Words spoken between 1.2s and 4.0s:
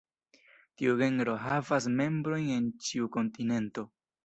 havas membrojn en ĉiu kontinento.